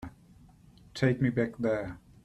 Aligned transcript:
Take 0.95 1.21
me 1.21 1.29
back 1.29 1.59
there. 1.59 1.99